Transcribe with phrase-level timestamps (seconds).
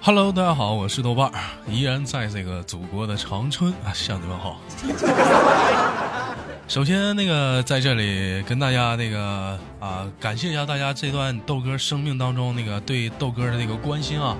[0.00, 1.34] Hello，大家好，我是豆瓣儿，
[1.68, 4.60] 依然在这个祖国的长春啊，向你们好。
[6.68, 14.36] 首先，那个在这里跟大家那个啊，感谢一下大家这段豆哥生命当中那个对豆哥的那个关心啊，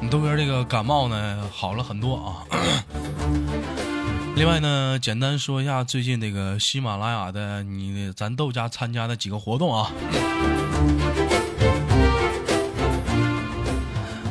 [0.00, 2.42] 你豆哥这个感冒呢好了很多啊。
[4.34, 9.92] 另外呢，简单说一下最近那个喜马拉雅的你咱豆家参加的几个活动啊。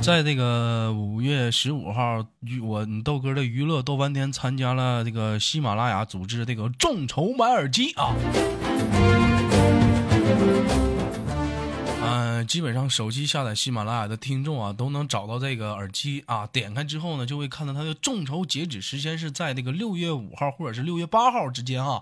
[0.02, 2.26] 在这个五月十五号，
[2.64, 8.16] 我豆哥的娱乐豆翻天参加了这个喜马拉雅组织这个众筹买耳机啊。
[12.04, 16.48] 嗯，基本上手机下载喜马拉雅的听众啊，都能找到这个耳机啊。
[16.52, 21.86] 点开之后呢，就会看到它的众筹截止时间是在这个六月五号或者是六月八号之间。
[21.86, 22.02] 啊，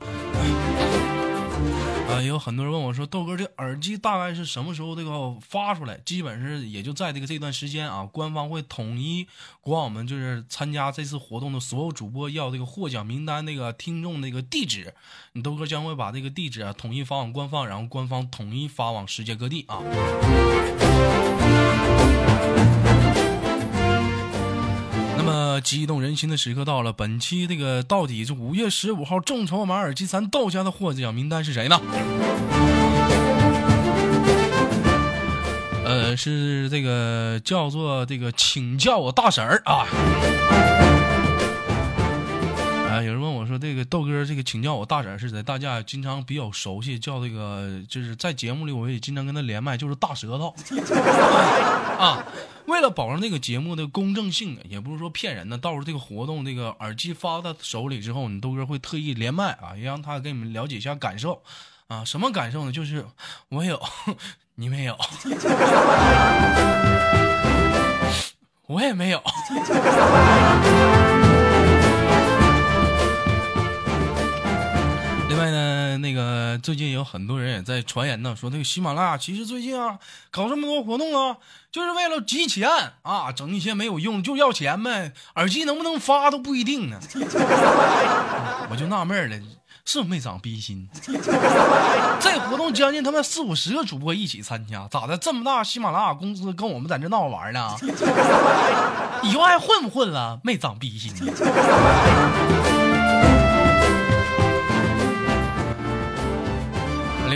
[2.21, 5.97] 也有很多人问我说：“豆哥，这耳机大概是什么时候这个发出来？
[6.05, 9.25] 基本是也就在这个这段时间啊，官方会统一
[9.61, 14.93] 管我们就是参加这次活动的所有主播要这个获奖名单那个听众那个地址，
[15.31, 19.79] 你豆哥将会把这个地址啊统一发往官方，然后官方统一发往世界各地啊。”
[25.61, 26.93] 激动人心的时刻到了。
[26.93, 31.79] 本期这个到底是五月十五号众筹买耳机，咱豆家的获奖名单是谁呢？
[35.85, 39.87] 呃，是这个叫做这个，请叫我大婶儿啊。
[42.89, 45.41] 啊，有人问我说，这个豆哥，这个请叫我大婶是谁？
[45.41, 50.53] 大家经常比较熟悉，叫这个，就是在节目里我也经常跟他连麦，就是大舌头
[51.97, 52.23] 啊。
[52.79, 61.43] 为了保证这个节目的公正性，也不是说骗人的，到时候这个活动，这个耳机发到手里之后，你豆哥会特意连麦啊，让他给你们了解一下感受
[61.89, 62.05] 啊。
[62.05, 62.71] 什么感受呢？
[62.71, 63.05] 就是
[63.49, 63.77] 我有，
[64.55, 64.97] 你没有，
[68.67, 69.21] 我也没有。
[75.99, 79.99] 那个最近有很多人也在传言呢，说那个喜马拉雅其实最近啊
[80.31, 81.37] 搞这么多活动啊，
[81.71, 82.69] 就是为了集钱
[83.03, 86.99] 啊，整一些没有用就要钱呗，耳机能不能发都不一定呢。
[88.71, 89.37] 我就纳闷了，
[89.85, 90.87] 是不是没长逼心？
[92.19, 95.17] 这活动将近他妈四五十个主播一起参加，咋的？
[95.17, 97.75] 这么大喜马拉雅公司跟我们在这闹玩呢？
[99.23, 100.39] 以后还混不混了？
[100.43, 101.13] 没长逼心。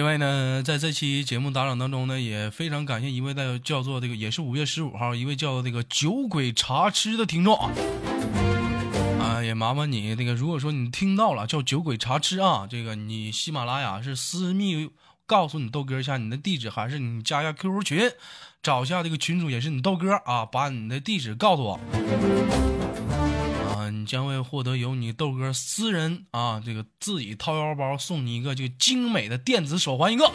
[0.04, 7.72] 另外呢，在这期节目打赏当中呢，也非常感谢一位的叫做这个，也是五月十五号一位叫做这个酒鬼茶痴的听众啊，
[9.22, 14.90] 啊，也麻烦你那个，如果说你听到了叫酒鬼茶痴啊，这个你喜马拉雅是私密
[15.26, 18.12] 告诉你豆哥一下你的地址，还是你加一下 QQ 群，
[18.62, 21.80] 找一下这个群主也是你豆哥啊，把你的地址告诉我。
[24.06, 30.26] 将会获得由你豆哥私人啊，这个自己掏腰包送你一个这个精美的电子手环一个。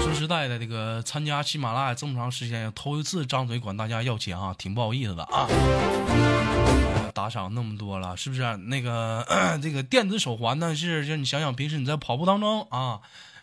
[0.00, 5.46] 说实在的，这个参加喜马拉雅这么长时间，头一次张嘴管大家要钱啊，挺不好意思的啊。
[7.14, 8.56] 打赏那么多了，是不是？
[8.56, 9.26] 那个
[9.62, 13.00] 这个电子手环呢，是就你想想，平时你在跑步当中啊。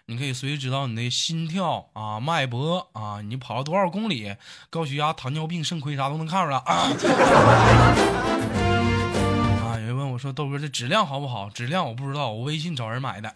[0.07, 4.35] 你可以随时知道你的心跳啊、脉搏啊，你跑了多少公里，
[4.69, 6.91] 高血压、糖尿病、肾亏啥都能看出来啊。
[9.79, 13.29] 有人问我说：“豆哥，这质量好不好？”质量我不知道，我微信找人买的。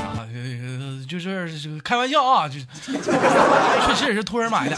[0.00, 0.24] 啊，
[1.06, 4.76] 就是开玩笑啊，就确实也是托人买的。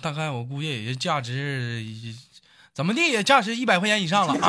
[0.00, 1.80] 大概我估计也就价值。
[2.74, 4.48] 怎么地也价值一百块钱以上了啊！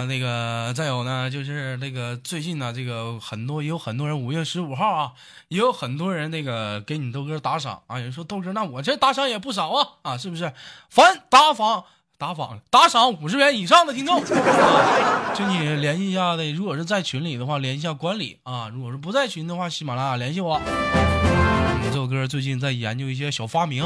[0.00, 5.12] 啊，那个再有呢，就是那个最近呢，这个很多也有很多人五月十五号啊，
[5.48, 7.98] 也有很多人那个给你豆哥打赏啊。
[7.98, 10.54] 有人说豆哥，那我这打赏也不少啊啊，是不是？
[10.88, 11.84] 凡打赏
[12.16, 16.50] 打赏打赏五十元以上的听众，就你联系一下的。
[16.52, 20.58] 如果是在群里的话，联系一下管理啊；如果是不在群的话，喜马拉雅联系我。
[21.84, 23.84] 这首歌最近在研究一些小发明。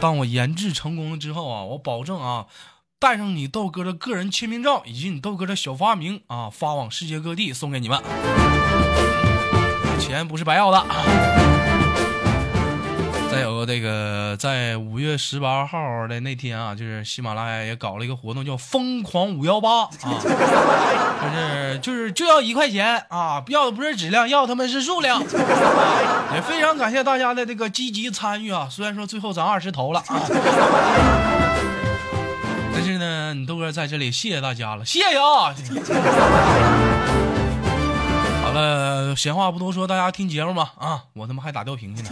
[0.00, 2.46] 当我研制成功了之后啊，我保证啊，
[2.98, 8.02] 带上你豆哥的个人签名照以及你豆哥的小发明啊，发往世界各地送给你们。
[9.98, 11.63] 钱不是白要的。
[13.34, 20.20] 再有这个，在五月十八号的那天啊，就是喜马拉雅也搞了一个活动，叫“疯狂五幺八”啊，
[21.20, 25.20] 就是就是就要一块钱啊，要的不是质量，要他们是数量。
[25.20, 30.22] 也非常感谢大家的这个积极参与啊，虽然说最后咱二十投了啊，
[32.72, 35.52] 但是呢，你豆哥在这里谢谢大家了，谢谢啊。
[38.54, 41.02] 呃，闲话不多说，大家听节目吧啊！
[41.14, 42.10] 我他妈还打吊瓶去呢。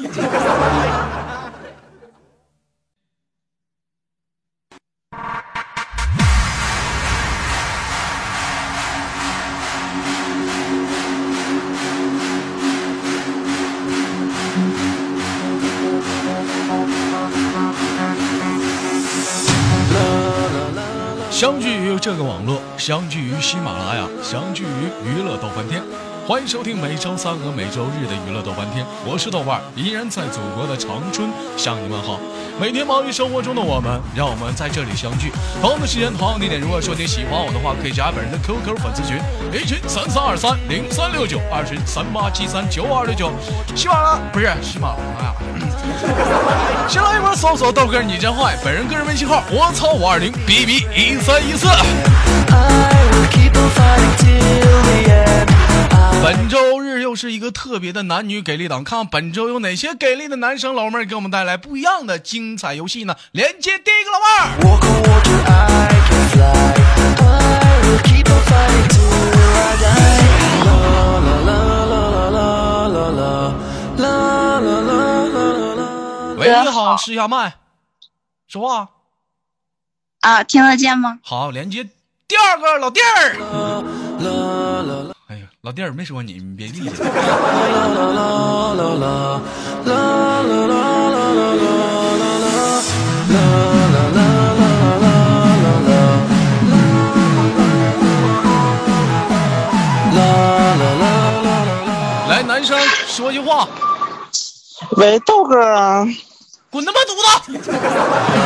[21.30, 25.80] 相聚于这个网络，相聚于喜马拉雅，相聚于娱乐逗翻天。
[26.24, 32.20] 欢迎收听每周三和每周日的娱乐逗翻天，我是豆瓣，依然在祖国的长春向你问好。
[32.60, 35.32] 每天忙于生活中的我们，让我们在这里相聚。
[35.60, 36.60] 同样的时间，同样地点。
[36.60, 39.19] 如果说你喜欢我的话，可以加本人的 QQ 粉丝群
[39.52, 43.32] ，A 群三三二三零三六九，二群三八七三九二六九。
[43.74, 45.34] 喜马拉不是喜马拉雅，
[46.86, 51.66] 新浪微博搜索豆哥你真坏，本人个人微信号我操五二零 B B 一三一四。
[56.23, 63.17] 本周日又是一个特别的男女给力档，看看本周有哪些给力的男生老妹儿给我们带来不一样的精彩游戏呢？
[63.32, 64.52] 连接第一个老妹儿。
[76.38, 77.55] 喂，你好，试一下麦，
[78.49, 78.88] 说话。
[80.20, 81.19] 啊，听得见吗？
[81.23, 81.88] 好，连接
[82.32, 83.37] 第二个老弟儿。
[85.26, 87.05] 哎呀老弟儿没说你，你别理解。
[102.31, 103.69] 来，男生说句话。
[104.96, 105.55] 喂，豆哥，
[106.70, 107.14] 滚他妈犊
[107.44, 107.52] 子！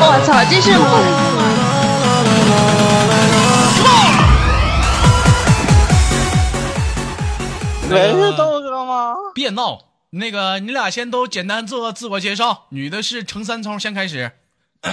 [0.00, 0.72] 我操，这是
[7.90, 9.14] 喂，是豆哥吗？
[9.34, 9.80] 别闹！
[10.10, 12.66] 那个，你俩先都简单做个自我介绍。
[12.70, 14.32] 女的是程三聪，先开始。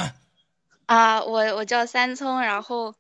[0.86, 2.94] 啊，我我叫三聪，然后，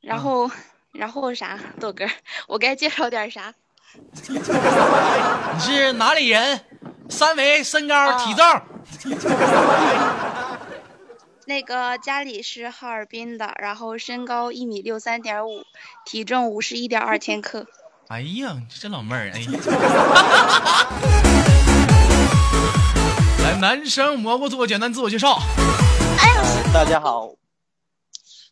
[0.00, 0.50] 然后，
[0.92, 1.58] 然后啥？
[1.80, 2.06] 豆哥，
[2.48, 3.54] 我该介绍点啥？
[4.28, 6.60] 你是哪里人？
[7.08, 8.44] 三围、身高、体重。
[11.46, 15.62] 那个家里是哈尔滨的，然后身高一米六三点五，
[16.04, 17.66] 体重五十一点二千克。
[18.08, 19.50] 哎呀，这老妹儿，哎呀！
[23.42, 25.40] 来，男生蘑菇做个简单自我介绍。
[26.20, 26.40] 哎呀，
[26.72, 27.32] 大家好，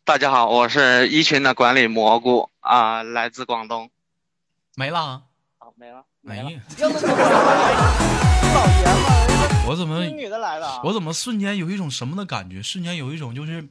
[0.05, 3.93] 大家好，我是一群的管理蘑菇啊，来自广东。
[4.75, 5.23] 没了。
[5.59, 6.03] 好，没了。
[6.21, 6.43] 没了！
[6.43, 6.65] 老爷们，
[9.69, 10.81] 我怎么女的来了？
[10.83, 12.61] 我怎么瞬间有一种什么的感觉？
[12.61, 13.65] 瞬间有一种就是，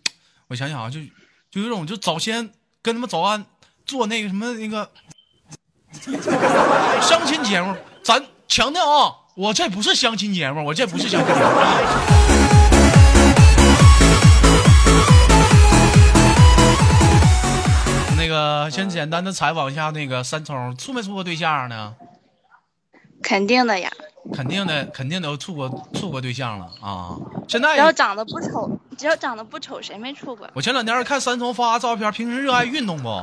[0.48, 1.02] 我想想啊，就
[1.52, 2.52] 就有一种就早先
[2.82, 3.46] 跟他们早安
[3.86, 4.90] 做那个什么那个。
[7.02, 11.48] 相亲节目，咱强调啊，我这不是相亲节目，我这不是相亲节目。
[18.18, 21.94] 那个，先简单的采访一下那个三聪，处没处过对象呢？
[23.22, 23.92] 肯定的呀。
[24.34, 27.12] 肯定的，肯定都处过处过对象了啊。
[27.50, 30.50] 现在只要长得不丑，只要长得不丑，谁没处过？
[30.54, 33.22] 我前两天看三聪发照片，平时热爱运动不？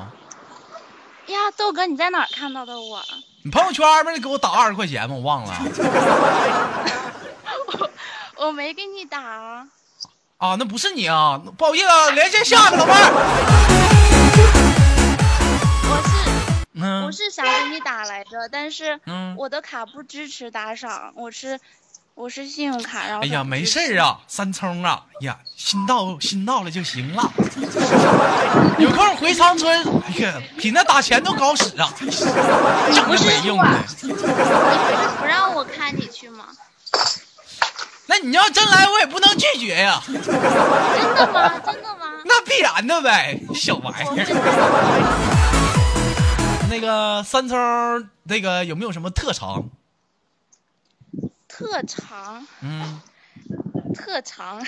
[1.27, 3.03] 呀，豆哥，你在哪儿看到的我？
[3.43, 5.15] 你朋友圈不是给我打二十块钱吗？
[5.15, 5.55] 我忘了。
[7.67, 7.91] 我
[8.47, 9.67] 我没给你打啊。
[10.39, 12.97] 啊，那不是你啊，不好意思，啊，连线下个老妹儿。
[15.91, 19.01] 我是，我是想给你打来着，但是
[19.37, 21.61] 我的卡不支持打赏，我是。
[22.15, 23.23] 我是信用卡，然后。
[23.23, 27.33] 哎呀，没事儿啊，三聪啊，呀，心到心到了就行了。
[28.79, 31.91] 有空回长春，哎呀，比那打钱都好使啊！
[31.99, 33.69] 整的没用的。
[34.03, 34.27] 你不是
[35.19, 36.45] 不让我看你去吗？
[38.07, 40.03] 那你要真来，我也不能拒绝呀。
[40.07, 41.53] 真的吗？
[41.65, 42.07] 真的吗？
[42.27, 44.27] 那必然的呗，小玩意儿。
[46.69, 47.57] 那个三聪，
[48.25, 49.65] 那个有没有什么特长？
[51.61, 52.99] 特长嗯，
[53.95, 54.65] 特长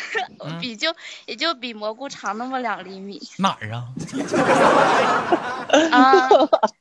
[0.61, 0.95] 比就
[1.25, 3.19] 也就比蘑菇长那么两厘米。
[3.39, 3.89] 哪儿啊？
[5.91, 6.29] 啊，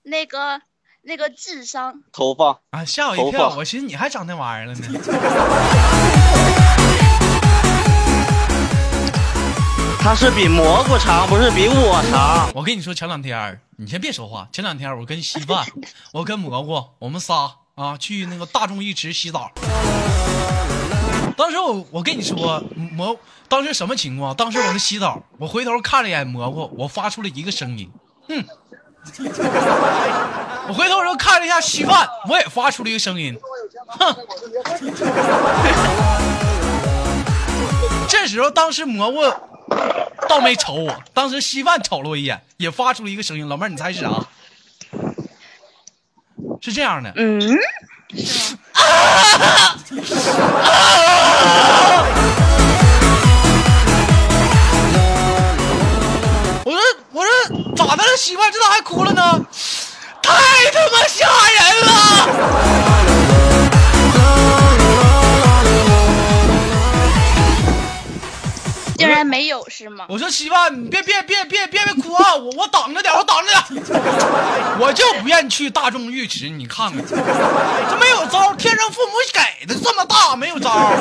[0.04, 0.62] 那个
[1.04, 3.56] 那个智商头发啊，吓我一跳！
[3.56, 4.82] 我寻思你还长那玩意儿了呢。
[10.02, 12.52] 他是比蘑菇长，不是比我长。
[12.54, 14.50] 我跟你说，前两天你先别说话。
[14.52, 15.66] 前两天我跟稀饭，
[16.12, 19.50] 我跟蘑菇，我们仨啊去那个大众浴池洗澡。
[21.38, 24.36] 当时我我跟你说蘑，当时什么情况？
[24.36, 27.92] 当时我在洗澡，我回头看了一眼蘑菇，我发出了一个声音，
[28.28, 28.46] 哼。
[30.68, 33.36] 我回头时候看了一下稀饭，我也发出了一个声音，
[33.88, 34.16] 哼。
[38.08, 39.22] 这时候，当时蘑菇
[40.30, 43.48] 倒没瞅我，当时稀饭瞅了我一眼，也发出了一个声音。
[43.48, 44.12] 老妹儿，你猜是啥？
[46.62, 47.42] 是这样的，嗯，
[56.64, 56.80] 我说
[57.12, 57.32] 我说
[57.76, 58.16] 咋的了？
[58.18, 59.46] 媳妇这咋还哭了呢？
[60.22, 60.32] 太
[60.72, 61.92] 他妈吓人了！
[69.02, 70.06] 竟然没有是吗？
[70.08, 72.36] 我说媳妇，你别别别别别别哭啊！
[72.36, 73.84] 我我挡着点，我挡着点，
[74.80, 76.50] 我就不愿意去大众浴池。
[76.50, 80.92] 你看看，这没有招，天生父母给的这么大，没有招。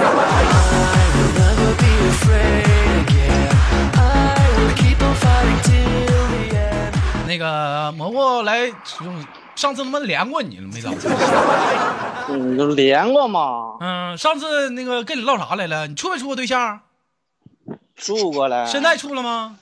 [7.27, 8.73] 那个蘑菇来，
[9.55, 10.91] 上次他妈连过你了没咋？
[12.29, 13.77] 你 就连过吗？
[13.81, 15.87] 嗯，上次那个跟你唠啥来了？
[15.87, 16.81] 你处没处过对象？
[18.01, 18.67] 住过来。
[18.67, 19.59] 现在处了吗？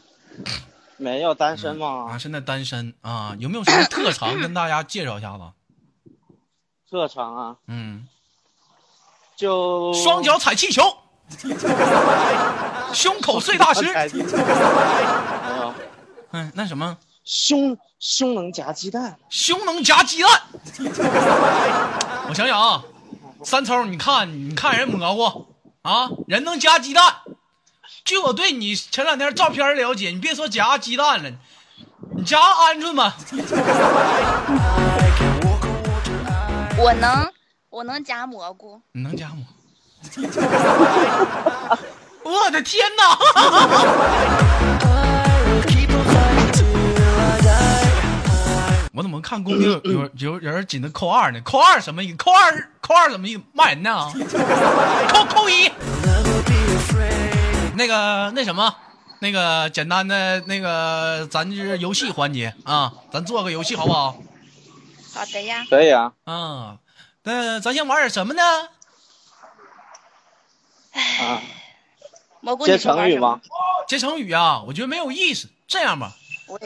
[0.97, 3.35] 没有单身啊，现在单身啊？
[3.39, 5.45] 有没有什么特长跟大家介绍一下子？
[6.91, 8.09] 特长啊，嗯，
[9.37, 10.83] 就双脚踩气球，
[12.93, 13.83] 胸口碎大石。
[13.83, 13.91] 没
[15.59, 15.75] 有，
[16.33, 19.17] 嗯，那什么，胸胸能夹鸡蛋。
[19.29, 20.31] 胸能夹鸡蛋。
[22.29, 22.83] 我想想啊，
[23.45, 27.05] 三抽，你看，你看人蘑菇啊，人能夹鸡蛋。
[28.09, 31.31] 据我对你前两天照片了解，你别说夹鸡蛋了，
[32.17, 33.15] 你夹鹌鹑吧。
[36.79, 37.31] 我能，
[37.69, 38.81] 我能夹蘑菇。
[38.93, 39.45] 你能夹吗？
[42.23, 43.19] 我的天哪.
[48.95, 51.39] 我怎么看公屏有有人紧的扣二呢？
[51.45, 52.17] 扣二什么意思？
[52.17, 53.43] 扣二扣二怎么意思？
[53.53, 54.11] 骂人呢？
[55.11, 55.71] 扣扣一。
[57.79, 58.75] 那个那什么，
[59.21, 64.17] 那个简单的那个咱就是游戏环节啊，咱做个游戏好不好？
[65.15, 66.77] 好的呀，可以啊，嗯，
[67.23, 68.43] 那咱先玩点什么呢？
[70.93, 71.41] 啊，
[72.41, 73.41] 蘑菇接成语吗？？
[73.87, 75.49] 接成语啊，我觉得没有意思。
[75.69, 76.13] 这样吧，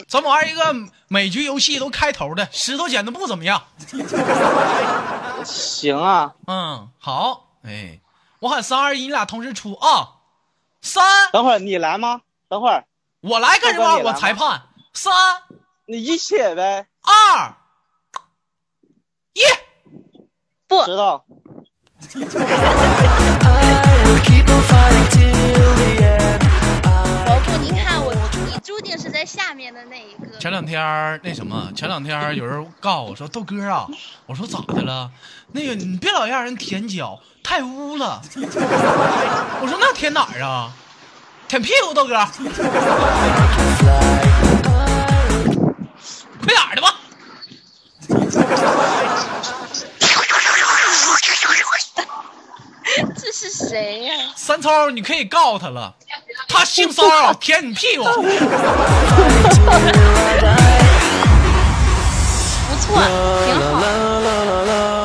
[0.09, 0.75] 咱们玩一个
[1.09, 3.62] 每局游戏都开头的石头剪子布怎么样？
[5.45, 8.00] 行啊，嗯，好，哎，
[8.38, 10.21] 我喊三二一，你俩同时出啊。
[10.82, 12.20] 三，等会儿你来吗？
[12.48, 12.84] 等会儿
[13.20, 13.98] 我来干什么？
[13.98, 14.62] 我裁判。
[14.92, 15.12] 三
[15.86, 17.54] 你一起呗，二
[19.32, 19.40] 一，
[20.66, 21.24] 不知道。
[22.04, 22.20] 蘑
[27.40, 28.12] 菇，你看我，
[28.46, 30.36] 你注定是在下面的那一个。
[30.38, 33.86] 前两天儿那什么，前两天有人告诉我说豆哥啊，
[34.26, 35.10] 我说咋的了？
[35.52, 38.22] 那个你别老让人舔脚，太污了。
[39.61, 40.70] 我说那舔哪儿啊？
[41.49, 42.14] 舔屁股，豆哥，
[46.40, 46.94] 快点儿的吧。
[53.20, 55.94] 这是谁呀、三超，你可以告他了，
[56.49, 58.04] 他性骚扰舔你屁股。
[58.04, 58.11] 不
[62.80, 62.99] 错，
[63.44, 65.01] 挺好。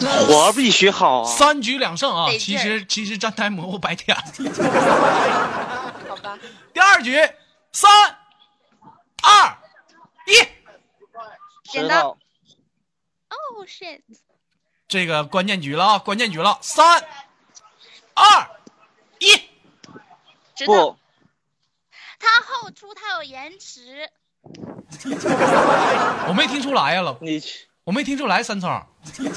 [0.26, 1.30] 活必须好啊！
[1.30, 2.30] 三局两胜啊！
[2.38, 4.16] 其实其实站台蘑菇白舔。
[6.08, 6.38] 好吧，
[6.72, 7.16] 第二局，
[7.72, 7.90] 三
[9.22, 9.58] 二
[10.26, 10.32] 一，
[11.70, 11.88] 剪刀。
[11.88, 12.16] 知道。
[13.30, 14.00] 哦、shit！
[14.88, 15.98] 这个关键局了啊！
[15.98, 17.04] 关键局了，三
[18.14, 18.50] 二
[19.18, 19.36] 一，
[20.56, 20.98] 知道不，
[22.18, 24.10] 它后出他有延迟。
[26.26, 28.70] 我没听出来呀，老你去我没听出来，三聪。
[29.16, 29.24] 这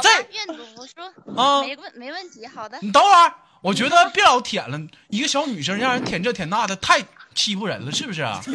[0.00, 0.92] 这，愿赌服输，
[1.36, 2.46] 啊没问没问题。
[2.46, 8.40] 好的，你等会儿，我觉得别老舔了，一个小女生让人舔这舔那的，太欺负人了，是不是啊？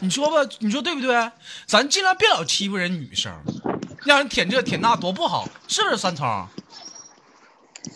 [0.00, 1.30] 你说吧，你说对不对？
[1.66, 3.30] 咱尽量别老欺负人女生，
[4.06, 6.46] 让人舔这舔那多不好，是不是三聪？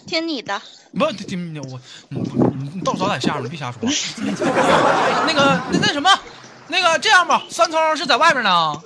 [0.07, 0.61] 听你的。
[0.99, 3.81] 不，听听我，你你你到早在下面，你别瞎说。
[5.27, 6.11] 那个那那什么，
[6.69, 8.83] 那个这样吧，三超是在外面呢，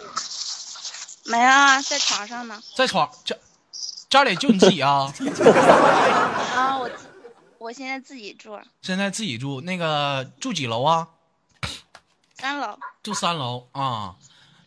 [1.25, 2.61] 没啊，在床上呢。
[2.77, 3.35] 在床家
[4.09, 5.13] 家里就你自己啊？
[6.55, 6.91] 啊，我
[7.59, 11.09] 我现在自己住现在自己住，那个住几楼啊？
[12.39, 12.79] 三楼。
[13.03, 14.15] 住三楼啊。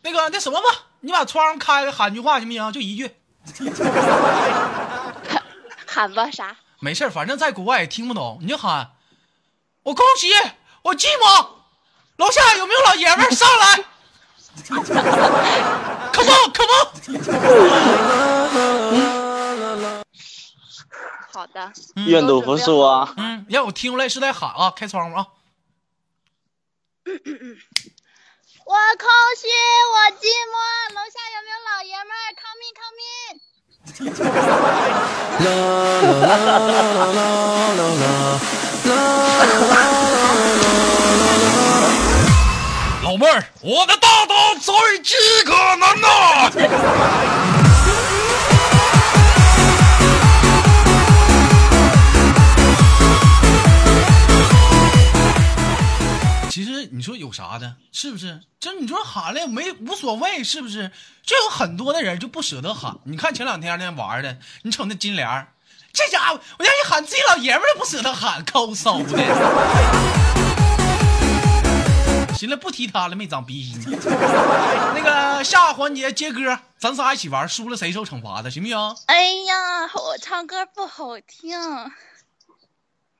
[0.02, 0.66] 那个那什么吧，
[1.00, 2.72] 你把窗开开，喊句话行不行？
[2.72, 3.14] 就一句，
[5.86, 6.56] 喊吧啥？
[6.80, 8.92] 没事儿反正在国外也听不懂，你就喊。
[9.82, 10.28] 我恭喜，
[10.82, 11.48] 我寂寞。
[12.16, 13.84] 楼下有没有老爷们上来？
[16.12, 16.86] Come on，Come on。
[21.32, 21.72] 好的。
[22.06, 23.12] 愿赌服输啊！
[23.16, 25.26] 嗯，让我听出来是在喊啊，开窗户啊。
[27.04, 29.48] 我空虚，
[29.90, 30.54] 我寂寞，
[30.94, 33.42] 楼下有没有老爷们儿？Come in, come in。
[43.14, 44.72] 老妹儿，我的大刀在
[45.04, 45.14] 即
[45.46, 46.50] 可能呐。
[56.50, 58.40] 其实你说有啥的，是不是？
[58.58, 60.90] 这你说喊了没无所谓，是不是？
[61.24, 62.96] 就有很多的人就不舍得喊。
[63.04, 65.46] 你看前两天那玩的，你瞅那金莲，
[65.92, 70.33] 这家伙，我让你喊自己老爷们都不舍得喊，抠搜的。
[72.34, 73.80] 行了，不提他了，没长鼻心。
[73.90, 78.76] 那个下个环节接歌，咱仨一起玩，输了谁受惩罚的，行不行？
[79.06, 81.58] 哎呀，我唱歌不好听，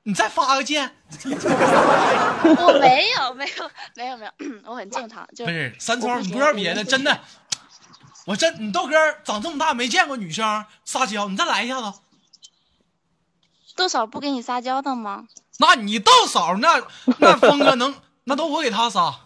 [0.02, 0.94] 你再发个键，
[1.24, 4.32] 我没有，没有，没有，没有，
[4.70, 5.26] 我很正常。
[5.34, 7.20] 就不是三聪，你不行不是别的，真的，
[8.26, 8.94] 我真你豆哥
[9.24, 11.92] 长这么大没见过女生撒娇，你再来一下子。
[13.76, 15.24] 豆嫂不给你撒娇的吗？
[15.58, 16.82] 那你豆嫂那
[17.18, 17.94] 那峰哥能
[18.24, 19.20] 那都我给他撒，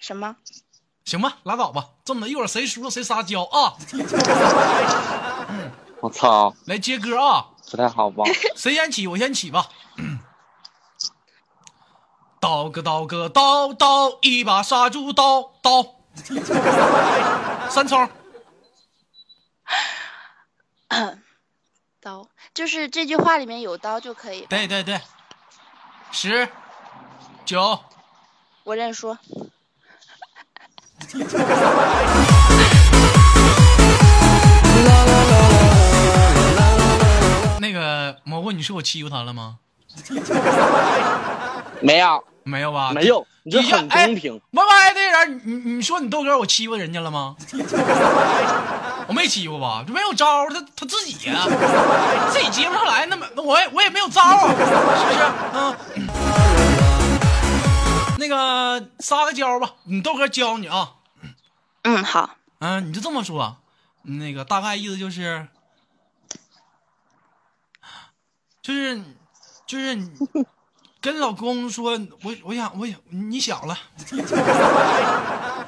[0.00, 0.36] 什么？
[1.04, 3.76] 行吧，拉倒吧，这么的，一会儿谁输了谁撒娇啊！
[6.00, 7.50] 我操，来接歌啊！
[7.70, 8.24] 不太好吧？
[8.56, 9.06] 谁先起？
[9.06, 9.68] 我先起吧。
[12.40, 16.00] 刀个刀个刀刀，一把杀猪刀刀。
[17.70, 18.08] 三聪，
[22.00, 24.46] 刀，就是这句话里面有刀就可以。
[24.48, 25.00] 对对对，
[26.12, 26.48] 十
[27.44, 27.80] 九，
[28.62, 29.16] 我认输。
[37.58, 39.58] 那个蘑菇，你说我欺负他了吗？
[41.82, 42.92] 没有，没有吧？
[42.92, 44.40] 没有，你这很公平。
[44.52, 47.34] 歪歪的人，你你说你豆哥我欺负人家了吗？
[49.06, 49.84] 我没欺负吧？
[49.86, 51.46] 这没有招，他他自己呀、
[52.30, 55.18] 自己接不上来，那么那我也我也没有招啊，是不是？
[55.52, 55.74] 嗯。
[58.18, 60.94] 那个撒个娇吧，你豆哥教你啊。
[61.82, 62.30] 嗯，好。
[62.60, 63.56] 嗯，你就这么说，
[64.02, 65.48] 那个大概意思就是，
[68.62, 69.02] 就是
[69.66, 70.10] 就是你
[71.02, 73.76] 跟老公说，我我想我想你想了，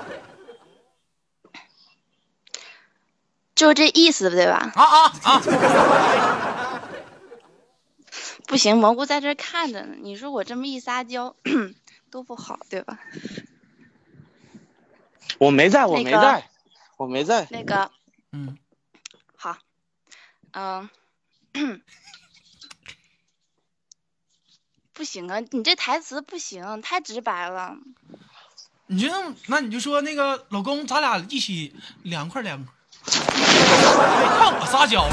[3.57, 4.71] 就这意思对吧？
[4.77, 5.42] 啊啊啊！
[8.47, 9.97] 不行，蘑菇在这看着呢。
[9.99, 11.35] 你说我这么一撒娇，
[12.11, 13.01] 多不好，对吧？
[15.38, 16.49] 我没在，我那个没在，
[16.99, 17.49] 我没在。
[17.51, 17.90] 那个，
[18.31, 18.57] 嗯，
[19.37, 19.57] 好，
[20.53, 20.88] 嗯、
[24.92, 27.77] 不行啊，你这台词不行，太直白了。
[28.87, 29.09] 你就
[29.47, 32.73] 那你就说那个老公，咱俩一起凉快凉快。
[33.09, 35.11] 我看我撒娇了，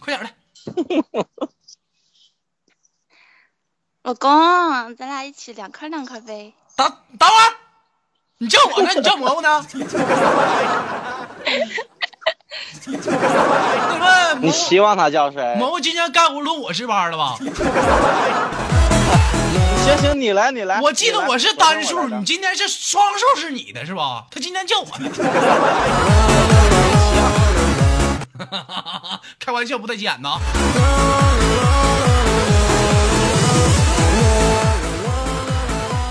[0.00, 0.30] 快点的。
[4.02, 6.54] 老公，咱俩一起两颗两颗呗。
[6.76, 7.52] 等等会儿，
[8.38, 8.88] 你叫我呢？
[8.96, 9.62] 你叫蘑菇呢？
[14.40, 15.54] 你希望他叫谁？
[15.56, 17.36] 蘑菇今天干活轮我值班了吧？
[19.84, 20.80] 行行，你来，你来。
[20.80, 24.26] 我记得我是单数，你今天是双数，是你的是吧？
[24.30, 25.10] 他今天叫我呢。
[29.38, 30.38] 开玩笑不带剪的啊。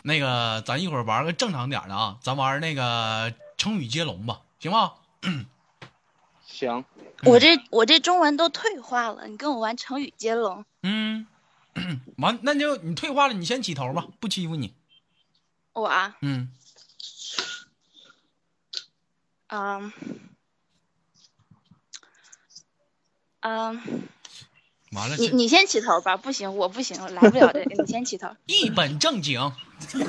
[0.03, 4.93] 那个，咱一会儿玩个正常点的啊，咱玩那个成语接龙吧，行吗？
[6.47, 6.83] 行，
[7.23, 10.65] 我这我这中文都退化了，你跟我玩成语接龙。
[10.83, 11.27] 嗯，
[12.17, 14.73] 完，那就你退化了，你先起头吧，不欺负你。
[15.73, 16.51] 我啊，嗯，
[19.47, 19.93] 嗯，
[23.41, 23.81] 嗯，
[24.91, 28.35] 完了，你你先起头吧，不行，我不行，我来不了这个，你先起头。
[28.47, 29.51] 一本正经。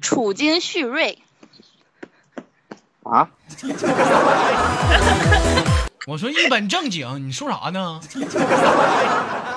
[0.00, 1.23] 处经蓄锐，
[3.04, 3.28] 啊，
[6.06, 8.00] 我说一本正经，你说啥呢？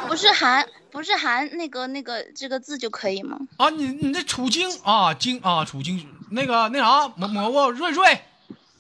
[0.08, 3.38] 不是含不是含那个那个这个字就可以吗？
[3.58, 8.22] 啊，你你这处经啊京啊处经那个那啥蘑蘑菇瑞瑞。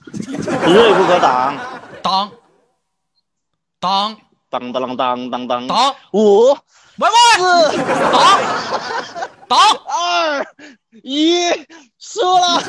[0.08, 1.58] 瑞不可挡，
[2.02, 2.32] 挡。
[3.80, 4.18] 当
[4.50, 6.58] 当当当当当，当五。
[6.98, 7.78] 喂喂四。
[8.12, 8.40] 当
[9.48, 10.44] 当二。
[11.04, 11.52] 一，
[12.00, 12.60] 输了。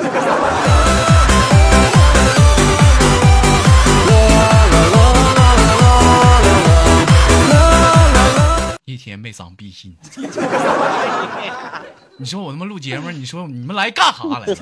[12.18, 14.46] 你说我他妈录节目，你说你们来干啥来了？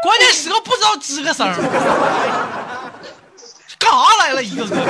[0.00, 1.46] 关键时刻不知道吱个声，
[3.78, 4.42] 干啥来了？
[4.42, 4.84] 一个个的。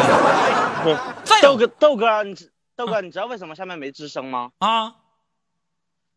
[1.24, 2.36] 再豆哥，豆哥，你
[2.76, 4.50] 豆哥，你知道为什么下面没吱声吗？
[4.58, 4.94] 啊！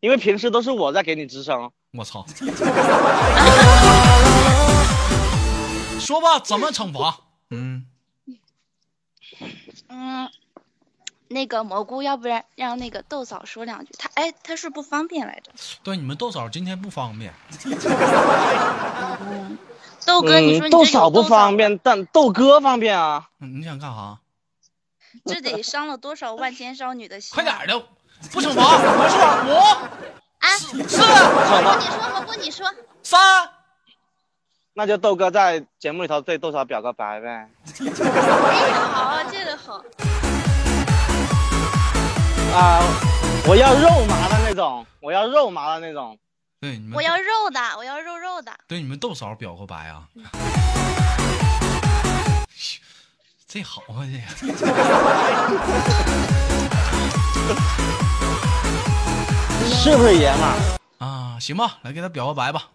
[0.00, 1.70] 因为平时都是我在给你吱声。
[1.92, 2.26] 我操！
[5.98, 7.16] 说吧，怎么惩罚？
[7.50, 7.86] 嗯，
[9.88, 10.28] 嗯，
[11.32, 13.92] 那个蘑菇，要不然让那个豆嫂说两句。
[13.98, 15.50] 他哎，他是不方便来着。
[15.82, 17.34] 对，你们豆嫂今天不方便。
[19.20, 19.58] 嗯，
[20.06, 23.28] 豆哥，你说嗯，豆你这有嫂不方便，但豆哥方便啊。
[23.40, 24.18] 嗯你想干啥？
[25.26, 27.34] 这得伤了多少万千少女的心、啊？
[27.34, 27.78] 快点儿的，
[28.32, 28.62] 不惩罚。
[28.64, 29.52] 我说五、
[30.38, 30.48] 啊！
[30.56, 31.04] 四、你，说，
[32.12, 32.66] 蘑菇，你说。
[33.02, 33.50] 三。
[34.74, 37.28] 那就豆哥在节目里头对豆嫂表个白呗。
[37.28, 39.84] 哎，好，这个好。
[42.52, 42.82] 啊，
[43.46, 46.18] 我要肉麻的那种，我要肉麻的那种。
[46.60, 48.52] 对你们，我要肉的，我要肉肉的。
[48.68, 50.04] 对你们豆嫂表个白啊！
[53.48, 54.54] 这好啊，这个
[59.74, 60.78] 是不是爷们儿？
[60.98, 62.68] 啊，行吧，来给他表个白吧。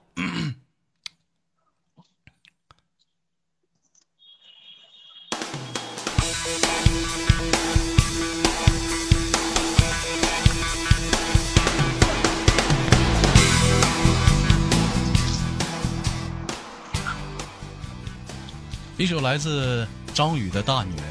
[18.97, 21.05] 一首来自张宇的《大女人》。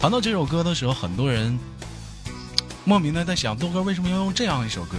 [0.00, 1.58] 谈到这首歌的时候，很多人
[2.86, 4.96] 莫名的在想，豆哥为什么要用这样一首歌？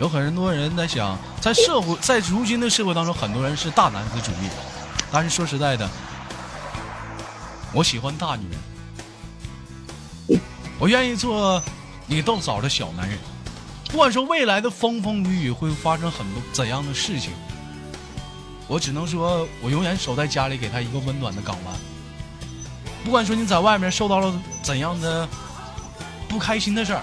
[0.00, 4.48] 有很多人在想，在社会，在如今的社会当中，很多人是大男子主义，
[5.10, 5.90] 但是说实在的，
[7.72, 8.46] 我喜欢大女
[10.28, 10.40] 人，
[10.78, 11.60] 我愿意做
[12.06, 13.18] 你豆嫂的小男人。
[13.90, 17.32] 不管说未来的风风雨雨会发生很多怎样的事情，
[18.68, 21.74] 我只能说，我永远守在家里，给他一个温暖的港湾。
[23.04, 25.28] 不管说你在外面受到了怎样的
[26.28, 27.02] 不开心的事儿，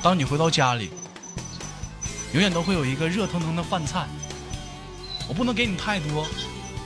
[0.00, 0.90] 当你回到家里，
[2.32, 4.06] 永远都会有一个热腾腾的饭菜。
[5.28, 6.26] 我不能给你太多，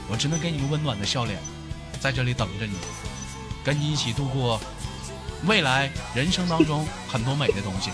[0.09, 1.39] 我只能给你个温暖的笑脸，
[1.99, 2.73] 在这里等着你，
[3.63, 4.59] 跟你一起度过
[5.45, 7.91] 未来人生当中很多美的东西。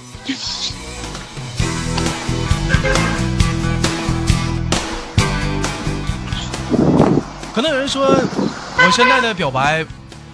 [7.62, 9.86] 可能有人说，我现在的表白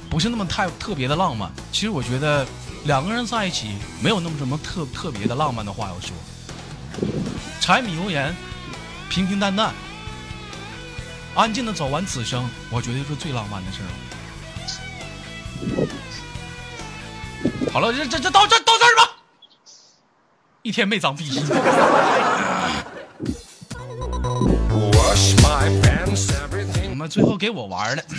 [0.10, 1.52] 不是那么太特别的浪漫。
[1.74, 2.48] 其实我觉得
[2.86, 6.12] 两个人在一起没有那么什么特特别的浪漫的话要说。
[7.60, 8.34] 柴米油盐，
[9.10, 9.74] 平平淡淡，
[11.36, 13.88] 安静的走完此生，我觉得是最浪漫的事儿。
[17.74, 19.18] 好了，这这这到这到这儿吧。
[20.62, 21.44] 一天没长逼心。
[24.94, 26.57] Wash my pants, everything.
[26.98, 28.02] 我们最后给我玩了，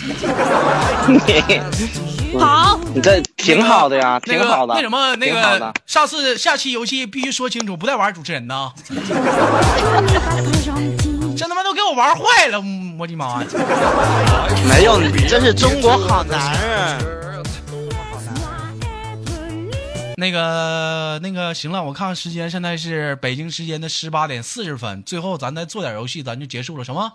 [2.39, 4.75] 好，你这挺好的呀，那个挺好的。
[4.75, 8.73] 那什么那个挺好的，下次下期游戏必须说清楚，不带玩主持人的啊。
[11.37, 12.63] 这他妈都给我玩坏了，
[12.97, 13.49] 我的妈呀！
[14.69, 16.99] 没有，你这是中国好男人。
[20.17, 25.03] 那个那个，行了，我看看时间，现在是北京时间的十八点四十分。
[25.03, 26.85] 最后咱再做点游戏，咱就结束了。
[26.85, 27.11] 什么？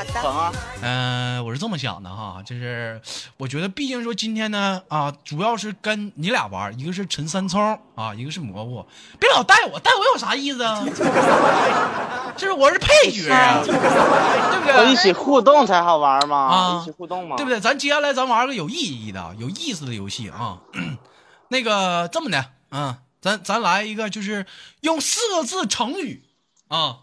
[0.00, 0.58] 好的。
[0.82, 3.00] 嗯、我是这么想的哈，就是
[3.36, 8.86] 我觉得，毕竟说今天呢啊，主要是跟你俩玩，一个是陈三聪啊，一个是蘑菇，
[9.18, 10.82] 别老带我，带我有啥意思啊？
[12.36, 14.74] 就是我是配角啊，对不对？
[14.74, 17.60] 要一起互动才好玩嘛，啊一起互动嘛，对不对？
[17.60, 20.58] 咱接下来咱玩个有意义的、有意思的游戏啊。
[21.48, 24.46] 那个这么的，嗯，咱咱来一个，就是
[24.80, 26.22] 用四个字成语
[26.68, 27.00] 啊，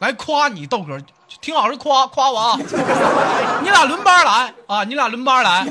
[0.00, 0.98] 来夸你豆哥，
[1.40, 2.58] 听老师夸夸我 啊。
[3.62, 5.66] 你俩轮班来啊，你俩轮班来啊，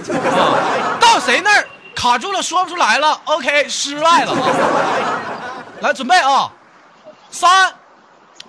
[0.99, 5.63] 到谁那儿卡住了说不出来了，OK 失败了啊。
[5.81, 6.51] 来准备啊，
[7.29, 7.73] 三、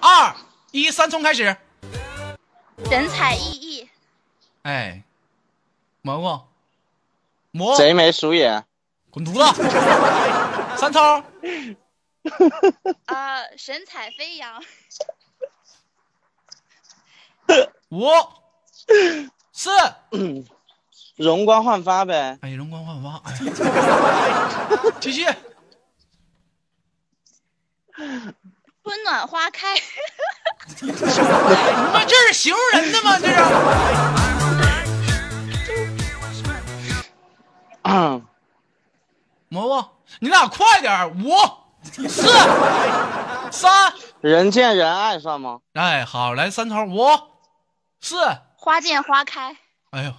[0.01, 0.35] 二、
[0.73, 1.57] 一，三从开始。
[2.89, 3.89] 神采奕奕，
[4.63, 5.03] 哎，
[6.03, 6.41] 蘑菇，
[7.51, 8.65] 蘑贼眉鼠眼，
[9.11, 9.63] 滚犊子！
[10.77, 11.25] 三冲，
[13.07, 14.63] 啊， 神采飞扬，
[17.91, 18.09] 五、
[19.53, 19.71] 四，
[21.17, 22.39] 容光焕发呗。
[22.43, 23.21] 哎，容光焕发。
[23.25, 23.35] 哎，
[25.01, 25.25] 继续。
[28.83, 29.75] 春暖花开，
[30.81, 30.97] 你们
[32.09, 33.19] 这是形容人的吗？
[33.21, 33.35] 这是。
[39.49, 39.85] 蘑菇，
[40.21, 41.11] 你俩快点！
[41.25, 41.33] 五、
[42.09, 42.29] 四、
[43.51, 45.59] 三，人见人爱算吗？
[45.75, 47.09] 哎，好，来三头，五、
[48.01, 48.17] 四，
[48.57, 49.57] 花见花开，
[49.91, 50.15] 哎呦，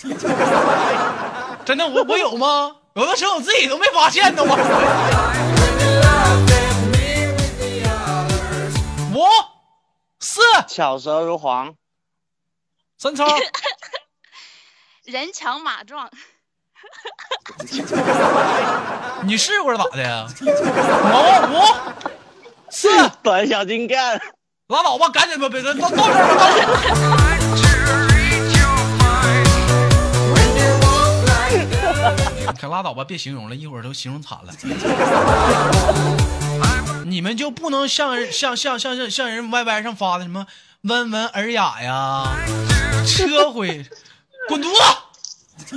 [1.64, 2.76] 真的，我我有吗？
[2.94, 4.54] 有的时候我自己都没发现呢，我。
[9.14, 9.20] 五、
[10.18, 11.76] 四、巧舌如簧，
[12.98, 13.24] 三头，
[15.04, 16.10] 人强马壮，
[19.22, 20.26] 你试过是咋的呀？
[21.12, 21.46] 毛？
[21.48, 21.62] 五、
[22.70, 24.20] 四，短小精干。
[24.68, 26.64] 拉倒吧，赶紧吧，别到到这儿吧，到这儿。
[32.40, 34.50] 你可拉倒吧，别形容了，一会儿都形容惨了。
[37.04, 40.46] 你们就不能像人像像像像像人 YY 上发的什么
[40.80, 42.24] 温文尔雅呀，
[43.06, 43.84] 车毁，
[44.48, 44.78] 滚犊子！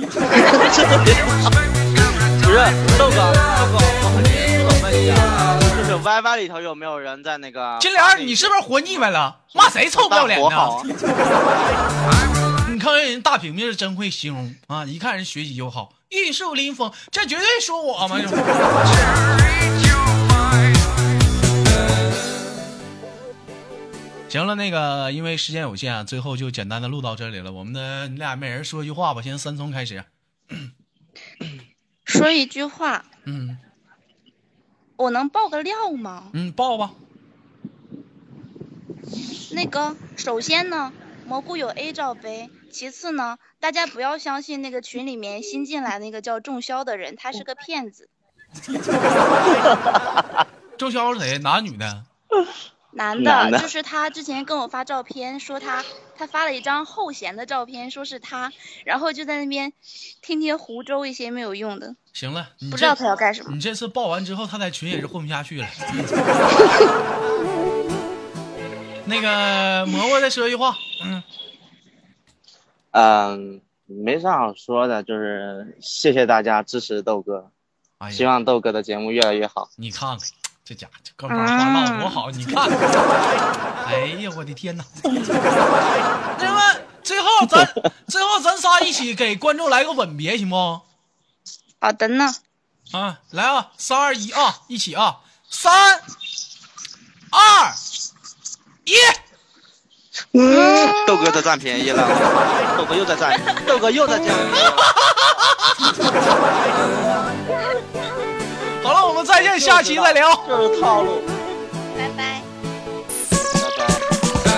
[0.00, 0.10] 不
[2.50, 2.56] 是
[2.98, 3.18] 豆哥，豆哥，
[4.90, 7.76] 问一下，就是 YY 里头有没有人在那个？
[7.80, 9.40] 金莲，你是不是活腻歪了？
[9.52, 10.56] 骂谁臭不要脸呢？
[10.56, 10.80] 啊！
[12.72, 18.18] 你看人大平平是真会形容啊，一看人学习就好，玉树临风，这绝对说我嘛。
[24.28, 27.52] 行了，那个因为时间有限啊，最后就简单的录到这里了。
[27.52, 30.02] 我们的你俩每人说一句话吧，先三从开始。
[32.06, 33.58] 说一句话，嗯
[34.98, 36.24] 我能爆个料吗？
[36.32, 36.90] 嗯，爆吧。
[39.52, 40.92] 那个，首先呢，
[41.24, 48.10] 蘑菇有 A 罩杯，其次呢，大家不要相信那个群里面新进来那个叫仲霄的人，他是个骗子，
[50.76, 51.38] 仲潇是谁？
[51.38, 52.04] 男女的？
[52.90, 55.84] 男男的的，就是他之前跟我发照片，说他
[56.16, 58.52] 他发了一张后弦的照片，说是他，
[58.84, 59.72] 然后就在那边
[60.22, 63.54] 天天胡诌一些没有用的，行了，不知道他要干什么。
[63.54, 65.66] 你这次报完之后，他在群也是混不下去了。
[69.04, 71.22] 那个蘑菇再说一句话，嗯，
[72.90, 77.50] 嗯，没啥好说的，就是谢谢大家支持豆哥，
[77.98, 79.70] 哎，希望豆哥的节目越来越好。
[79.76, 80.28] 你看看
[80.68, 82.78] 这家伙这哥们儿话唠多好，你看看，
[83.86, 84.84] 哎呀，我的天哪！
[85.02, 86.60] 那么
[87.02, 87.66] 最后咱
[88.06, 90.82] 最后咱仨一起给观众来个吻别，行不？
[91.80, 92.34] 好的呢，
[92.92, 95.72] 啊，来啊，三二一啊，一起啊，三
[97.30, 97.72] 二
[98.84, 98.92] 一，
[100.32, 102.06] 嗯，豆哥在占便宜了，
[102.76, 104.76] 豆哥又在占，豆哥又在占便宜了。
[108.82, 110.34] 好了，我们再见，下期再聊。
[110.46, 111.22] 就是套路。
[111.96, 112.42] 拜拜。
[113.30, 113.38] 拜
[114.44, 114.56] 拜。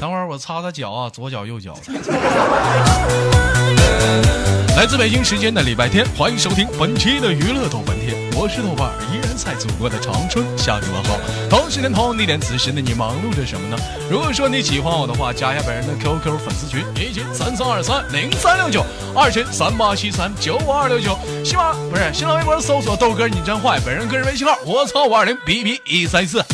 [0.00, 1.92] 等会儿我擦擦脚啊，左脚右脚的。
[4.76, 11.16] 来自北京时间的礼拜天，欢迎收听本期的娱乐豆瓣天，我是豆瓣，依然在祖国的长春向你问好。
[11.48, 13.76] 同时间同地点，此时的你忙碌着什么呢？
[14.10, 18.84] 如果说你喜欢我的话，加一下本人的 QQ 粉丝群，一群三三二三零三六九，
[19.14, 21.16] 二群三八七三九五二六九。
[21.44, 26.44] 新浪不是新浪微博搜索豆哥你真坏，本人个人微信号我操五二零 B B 一三四。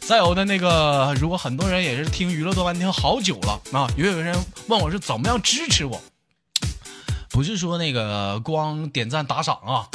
[0.00, 4.34] 再有的那个，如果很多人也是听娱乐豆瓣听好久了啊，也有人
[4.66, 6.02] 问我是怎么样支持我，
[7.32, 9.88] 不是说那个光点赞打赏啊，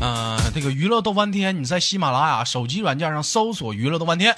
[0.00, 4.32] 呃，这个娱乐逗翻天，你在喜马拉雅手机软件上搜索娱乐逗翻天，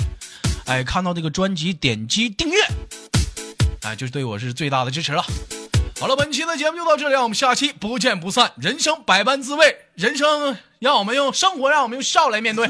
[0.64, 2.58] 哎，看到这个专辑点击订阅，
[3.82, 5.22] 哎，就是对我是最大的支持了。
[6.00, 8.52] 好了，本期的节目就到这里，我们下期不见不散。
[8.56, 12.66] 人生百般滋味，人生让我们用生活，让我们用笑来面对。